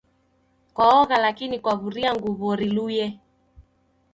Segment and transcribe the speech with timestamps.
[0.75, 3.05] Kwaogha lakini kwaw'uria nguw'o riluye.